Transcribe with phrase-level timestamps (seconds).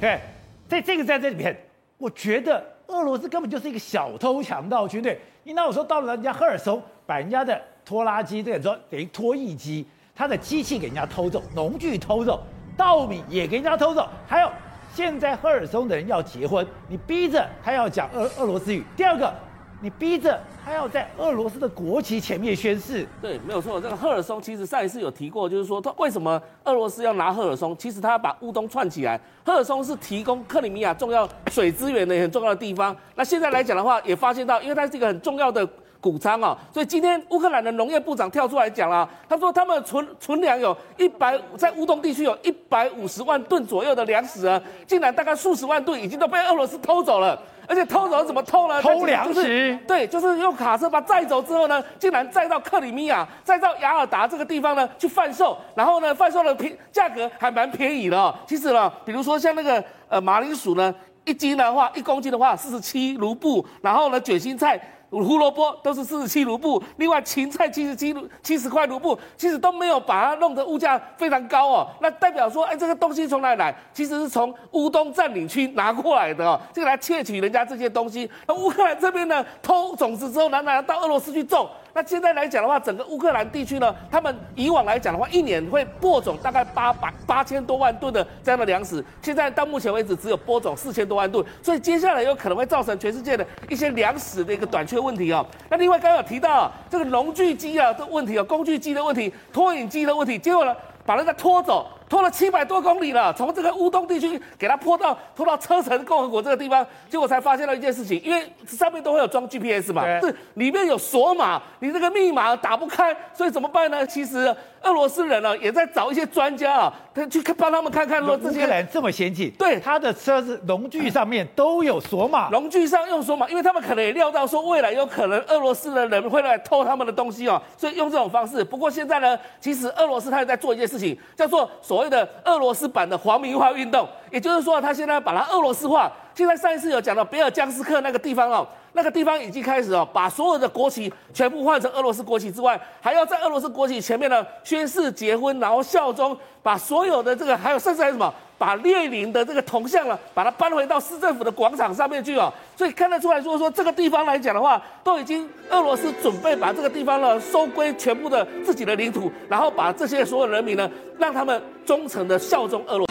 [0.00, 0.20] 对，
[0.68, 1.56] 在这个在这里面，
[1.96, 5.18] 我觉得俄罗斯根本就是一个小偷强盗军队。
[5.42, 12.42] 你那我说到了人家赫尔松，把人家的拖拉机，这个说等于拖曳机，他的机器给人家偷走，农具偷走，
[12.76, 14.50] 稻米也给人家偷走，还有
[14.94, 18.84] 现在赫尔松的人要结婚，你逼着他要讲俄俄罗斯语。
[18.96, 19.32] 第二个。
[19.80, 23.80] 你逼着他要在俄罗斯的国旗前面宣誓，对，没有错。
[23.80, 27.76] 这个赫尔松其实上一次有提过，就是说他为什么俄罗斯要拿赫尔松？
[27.76, 29.20] 其实他要把乌东串起来。
[29.44, 32.94] 赫尔松是提供克里米亚重要水资源的很重要的地方。
[33.14, 35.66] 那现在来讲的话，也发现到，因为它是一个很重要的
[36.00, 47.40] 谷仓啊，所以今天乌克兰的农业部长跳出来讲了，他说他们存存粮有一百，在乌东地区有一百五十万吨左右的粮食啊，竟然大概数十万吨已经都被俄罗斯偷走了。
[47.70, 48.80] 而且偷走怎么偷呢？
[48.80, 58.34] 偷粮食，对，就是用卡车把载走之后呢，竟然载到克里米亚，载到雅尔达这个地方呢去贩售，然后呢贩售的平价格还蛮便宜的哦。
[58.46, 60.94] 其实呢，比如说像那个呃马铃薯呢，
[61.26, 64.80] 一斤的话，一公斤的话四十七卢布，然后呢卷心菜。
[65.10, 71.88] 胡萝卜都是四十七卢布，另外芹菜七十七卢七十块卢布，其实都没有把它弄得物价非常高哦。
[72.00, 73.74] 那代表说，哎，这个东西从哪里来？
[73.92, 78.30] 其实是从乌东占领区拿过来的哦，这个来窃取人家这些东西。
[78.46, 81.68] 那乌克兰这边呢，偷种子之后拿拿到俄罗斯去种。
[81.94, 95.44] 那现在来讲的话，整个乌克兰地区呢，他们以往来讲的话，一年会播种大概八百八千多万吨的这样的粮食，现在到目前为止只有播种四千多万吨，所以接下来有可能会造成全世界的一些粮食的一个短缺问题哦。
[95.68, 100.74] 那另外刚刚有提到这个农具机啊的问题哦，工具机的问题，拖引机的问题，结果呢，
[101.04, 101.86] 把人家拖走。
[102.08, 114.06] 拖了七百多公里了，从这个乌东地区给它拖到拖到车臣共和国这个地方，结果才发现了一件事情，因为上面都会有装 GPS 嘛，是里面有锁码，你这个密码打不开，所以怎么办呢？
[114.06, 128.64] 其实俄罗斯人呢也在找一些专家啊，他去帮他们看看说这些人这么先进，对他的车子农具上面都有锁码，农具上用锁码，因为他们可能也料到说未来有可能俄罗斯的人会来偷他们的东西哦，所以用这种方式。
[128.64, 131.97] 不过现在呢，其实俄罗斯他也在做一件事情，叫做所。
[131.98, 136.08] 所谓的俄罗斯版的皇民化运动，也就是说，他现在把它俄罗斯化。
[136.32, 148.32] 现在上一次有讲到比尔江斯克那个地方哦，那个地方已经开始哦，把所有的国旗全部换成俄罗斯国旗之外，还要在俄罗斯国旗前面呢宣誓结婚，然后效忠，把所有的这个还有甚至还有什么？
[148.58, 163.07] 把列宁的这个铜像呢，把它搬回到市政府的广场上面去哦，所以看得出来说说这个地方来讲的话，都已经俄罗斯准备把这个地方呢收归全部的自己的领土，然后把这些所有人民呢，让他们忠诚的效忠俄罗斯。